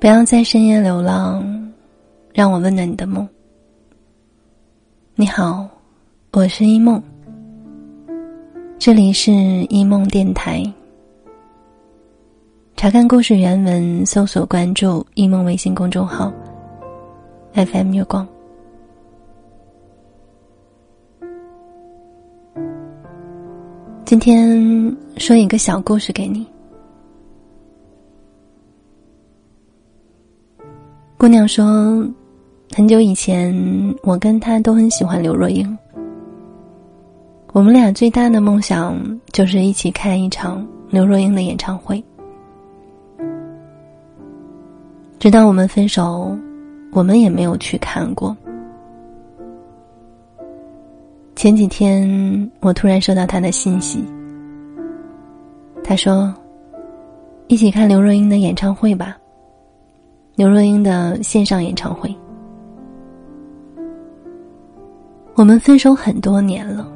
[0.00, 1.44] 不要在深夜流浪，
[2.32, 3.28] 让我温暖你的梦。
[5.14, 5.68] 你好，
[6.32, 7.02] 我是一梦，
[8.78, 9.30] 这里是
[9.68, 10.64] 一梦电台。
[12.76, 16.32] 查看故事原文，搜索关注一梦微信公众号。
[17.52, 18.26] FM 月光。
[24.06, 26.46] 今天说一个小故事给你。
[31.20, 32.02] 姑娘说，
[32.74, 33.54] 很久以前，
[34.02, 35.76] 我跟她都很喜欢刘若英。
[37.52, 38.98] 我们俩最大的梦想
[39.30, 42.02] 就是一起看一场刘若英的演唱会。
[45.18, 46.34] 直到我们分手，
[46.90, 48.34] 我们也没有去看过。
[51.36, 54.02] 前几天，我突然收到他的信息，
[55.84, 56.34] 他说
[57.46, 59.18] ：“一起看刘若英的演唱会吧。”
[60.40, 62.10] 刘若英的线上演唱会。
[65.34, 66.90] 我们分手很多年了。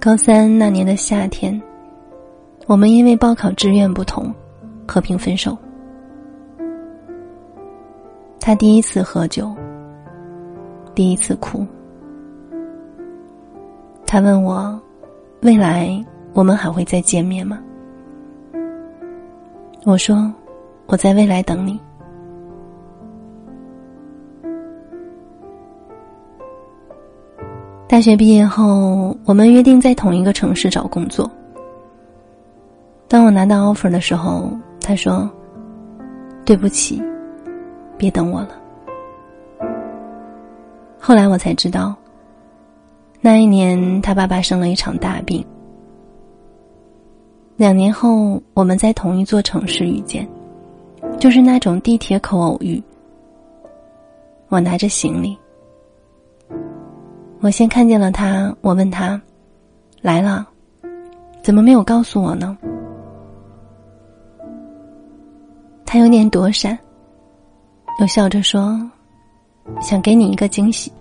[0.00, 1.60] 高三那年的夏天，
[2.68, 4.32] 我们因为报考志愿不同，
[4.86, 5.58] 和平分手。
[8.38, 9.52] 他第一次喝酒，
[10.94, 11.66] 第一次哭。
[14.06, 14.80] 他问我
[15.42, 16.00] ：“未来
[16.34, 17.58] 我们还会再见面吗？”
[19.84, 20.32] 我说。
[20.86, 21.80] 我在未来等你。
[27.88, 31.30] 大学毕业后，我们约定在同一个城市找工作。
[33.08, 35.30] 当我拿到 offer 的时候，他说
[36.44, 37.02] ：“对不起，
[37.96, 38.50] 别等我了。”
[41.00, 41.94] 后来我才知道，
[43.20, 45.44] 那一年他爸爸生了一场大病。
[47.56, 50.28] 两年后，我们在同一座城市遇见。
[51.26, 52.80] 就是那种地铁口偶遇。
[54.48, 55.36] 我拿着行李，
[57.40, 58.54] 我先看见了他。
[58.60, 59.20] 我问他
[60.00, 60.46] ：“来了，
[61.42, 62.56] 怎么没有告诉我呢？”
[65.84, 66.78] 他有点躲闪，
[67.98, 68.80] 又笑着说
[69.82, 70.92] ：“想给你一个惊喜。”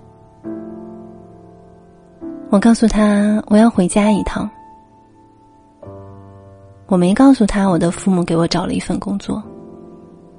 [2.49, 4.49] 我告诉他我要回家一趟。
[6.87, 9.43] 我没告诉他我的父母给我找了一份工作。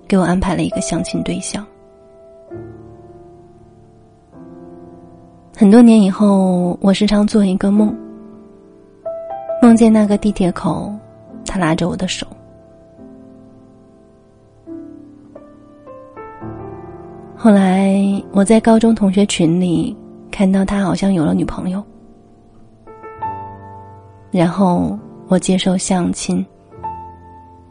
[0.09, 1.67] 给我安排了一个相亲对象。
[5.57, 7.95] 很多年以后，我时常做一个梦，
[9.63, 10.93] 梦见那个地铁口，
[11.47, 12.27] 他拉着我的手。
[17.35, 17.97] 后来
[18.33, 19.97] 我在高中同学群里
[20.31, 21.83] 看到他好像有了女朋友，
[24.31, 26.45] 然后我接受相亲，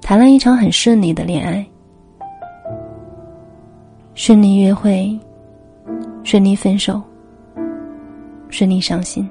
[0.02, 1.66] 谈了一场很顺利的恋爱。
[4.16, 5.20] 顺利约会，
[6.24, 7.02] 顺利分手，
[8.50, 9.30] 顺利伤心，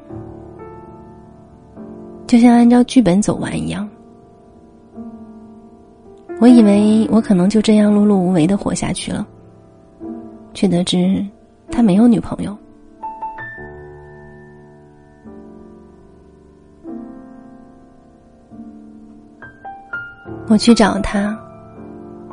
[2.26, 3.88] 就像按照剧本走完一样。
[6.38, 9.26] 我以为我可能就这样碌碌无为的活下去了，
[10.52, 11.24] 却得知
[11.70, 12.54] 他没有女朋友。
[20.48, 21.36] 我去找他，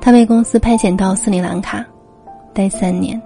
[0.01, 1.85] 他被公司派遣到斯里兰卡。
[2.53, 3.19] 待三年，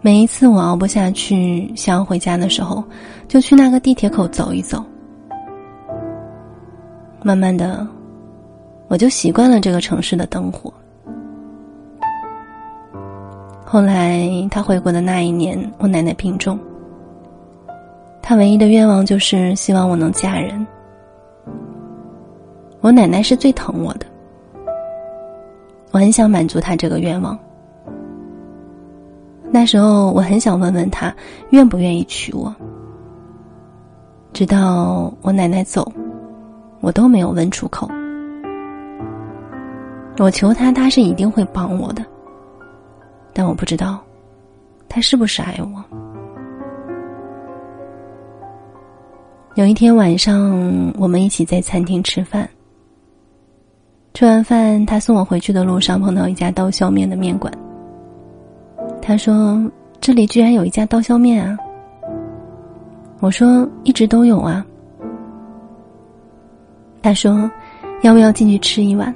[0.00, 2.82] 每一次我熬不下去想要回家的时候，
[3.26, 4.84] 就去那个地铁口走一走。
[7.22, 7.86] 慢慢的，
[8.88, 10.72] 我就习惯了这个城市的灯火。
[13.64, 16.58] 后来他回国的那一年，我奶奶病重，
[18.22, 20.66] 他唯一的愿望就是希望我能嫁人。
[22.80, 24.06] 我奶奶是最疼我的。
[25.90, 27.38] 我很想满足他这个愿望。
[29.50, 31.12] 那时候我很想问问他
[31.50, 32.54] 愿不愿意娶我。
[34.32, 35.92] 直到我奶奶走，
[36.80, 37.90] 我都没有问出口。
[40.18, 42.04] 我求他，他是一定会帮我的。
[43.32, 44.00] 但我不知道，
[44.88, 45.84] 他是不是爱我。
[49.56, 52.48] 有一天晚上，我们一起在餐厅吃饭。
[54.20, 57.50] 吃完饭，他送我回去的路上碰到一家刀削面的面馆。
[59.00, 59.58] 他说
[59.98, 61.56] ：“这里居然有一家刀削面啊！”
[63.20, 64.62] 我说：“一直都有啊。”
[67.00, 67.50] 他说
[68.04, 69.14] ：“要不要进去吃一碗？”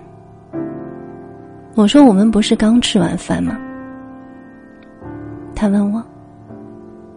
[1.77, 3.59] 我说：“我们不是刚吃完饭吗？”
[5.55, 6.03] 他问我：“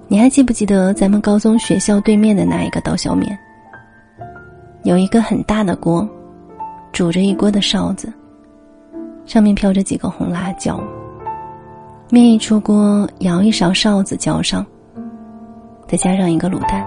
[0.09, 3.39] 你还记不记得咱们高中学校对面的那一个刀削面？
[4.83, 6.05] 有一个很大的锅。
[6.97, 8.11] 煮着一锅的哨子，
[9.27, 10.81] 上面飘着几个红辣椒。
[12.09, 14.65] 面一出锅，舀一勺臊子浇上，
[15.87, 16.83] 再加上一个卤蛋，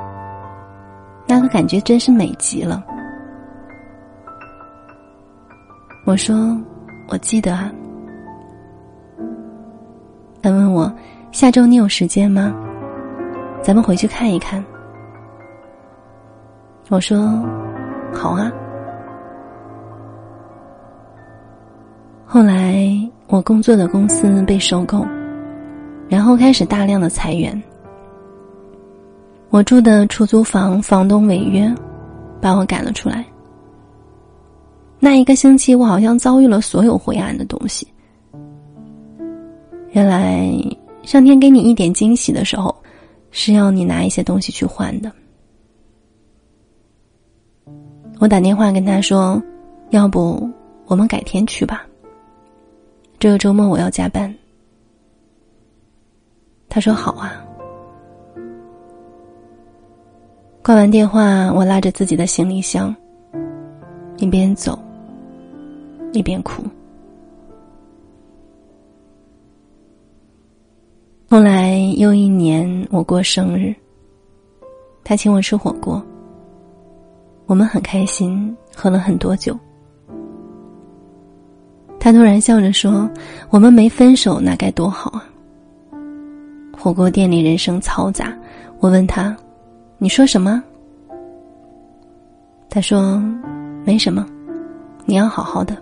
[1.28, 2.84] 那个感觉真是美极了。
[6.04, 6.58] 我说
[7.06, 7.70] ：“我记得啊。”
[10.42, 10.92] 他问我
[11.30, 12.52] ：“下周你有时间吗？
[13.62, 14.60] 咱们回去看一看。”
[16.90, 17.40] 我说
[18.12, 18.50] ：“好啊。”
[22.32, 22.88] 后来
[23.26, 25.04] 我工作的公司被收购，
[26.08, 27.60] 然后开始大量的裁员。
[29.48, 31.68] 我住的出租房房东违约，
[32.40, 33.26] 把我赶了出来。
[35.00, 37.84] 那一个星期，我好像遭遇了所有灰暗的东西。
[39.90, 40.48] 原来，
[41.02, 42.72] 上天给你一点惊喜的时候，
[43.32, 45.10] 是要你拿一些东西去换的。
[48.20, 49.42] 我打电话跟他说
[49.90, 50.48] ：“要不
[50.86, 51.84] 我们改天去吧。”
[53.20, 54.34] 这个周末我要加班。
[56.70, 57.44] 他说：“好啊。”
[60.64, 62.96] 挂完电话，我拉着自己的行李箱，
[64.16, 64.78] 一边走，
[66.12, 66.62] 一边哭。
[71.28, 73.74] 后来又一年，我过生日，
[75.04, 76.02] 他请我吃火锅，
[77.44, 79.54] 我们很开心，喝了很多酒。
[82.00, 83.08] 他突然笑着说
[83.50, 85.22] ：“我们没分手，那该多好啊！”
[86.72, 88.34] 火锅店里人声嘈杂，
[88.78, 89.36] 我问他
[89.98, 90.64] ：“你说什么？”
[92.70, 93.22] 他说
[93.84, 94.26] ：“没什么，
[95.04, 95.76] 你要好好的。”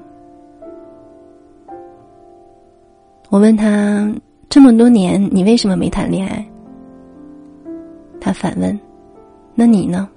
[3.31, 4.13] 我问他
[4.51, 6.45] ：“这么多年，你为什么没谈恋爱？”
[8.21, 8.77] 他反问
[9.55, 10.09] ：“那你呢？”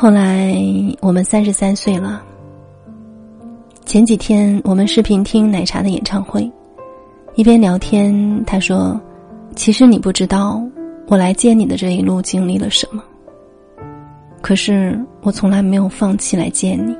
[0.00, 0.56] 后来
[1.02, 2.22] 我们三十三岁了。
[3.84, 6.50] 前几天我们视频听奶茶的演唱会，
[7.34, 8.98] 一边聊天，他说
[9.54, 10.58] ：“其实你不知道，
[11.06, 13.04] 我来见你的这一路经历了什么。
[14.40, 16.96] 可是我从来没有放弃来见你。”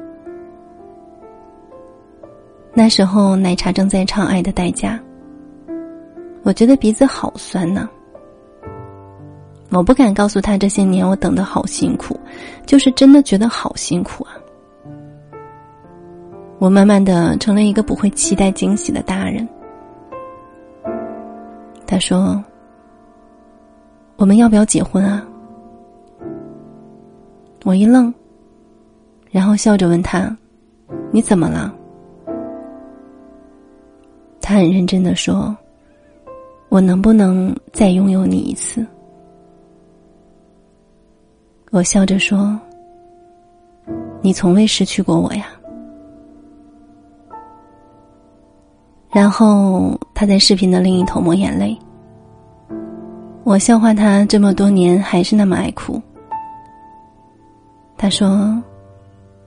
[2.74, 5.00] 那时候奶茶正在唱《爱的代价》，
[6.42, 7.88] 我觉得鼻子好酸呐。
[9.70, 12.18] 我不敢告诉他这些年我等的好辛苦，
[12.66, 14.32] 就是真的觉得好辛苦啊。
[16.58, 19.48] 我慢慢的成了一个不会期待惊喜的大人。
[21.86, 22.42] 他说
[24.16, 25.26] ：“我们要不要结婚啊？”
[27.64, 28.12] 我一愣，
[29.30, 30.36] 然后笑着问他
[31.10, 31.74] ：“你怎么了？”
[34.42, 35.56] 他很认真的说
[36.68, 38.84] ：“我能不能再拥有你一次？”
[41.70, 42.58] 我笑着说
[44.20, 45.46] ：“你从未失去过我呀。”
[49.08, 51.78] 然后他在视频的另一头抹眼泪。
[53.44, 56.02] 我笑话他这么多年还是那么爱哭。
[57.96, 58.60] 他说：“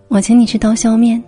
[0.07, 1.21] 我请你吃刀削面。”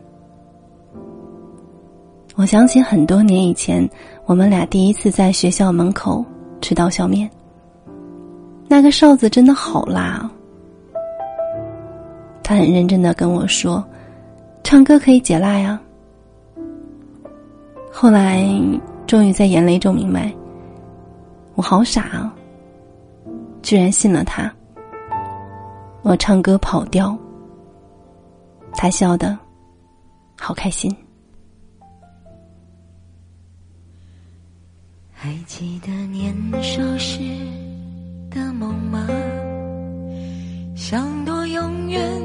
[2.36, 3.86] 我想起很多年以前，
[4.26, 6.24] 我们俩第一次在学校门口
[6.62, 7.30] 吃刀削面。
[8.68, 10.30] 那个哨子真的好辣！
[12.48, 13.84] 他很认真的跟我说
[14.64, 15.82] ：“唱歌可以解辣呀。”
[17.92, 18.46] 后来
[19.08, 20.32] 终于在眼泪中明白，
[21.56, 22.32] 我好傻啊，
[23.64, 24.54] 居然信了他。
[26.04, 27.18] 我唱歌跑调，
[28.74, 29.36] 他笑得
[30.40, 30.96] 好开心。
[35.12, 36.32] 还记得年
[36.62, 37.22] 少时
[38.30, 39.08] 的梦吗？
[40.76, 42.25] 想多永远。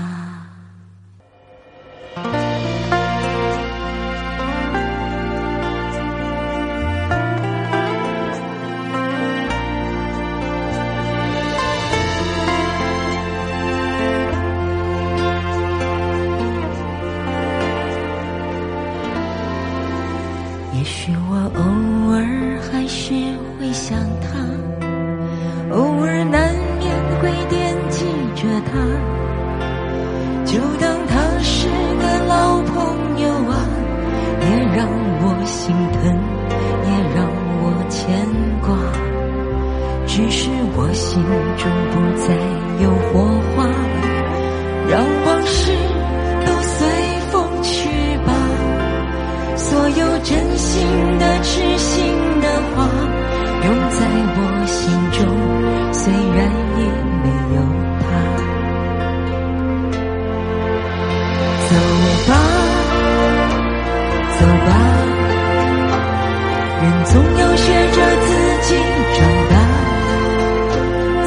[28.71, 29.20] 他，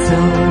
[0.05, 0.44] 走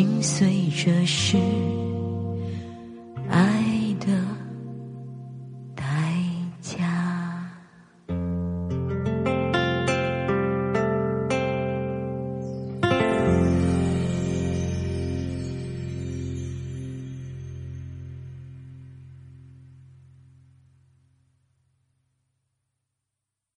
[0.00, 1.89] 心碎，这是。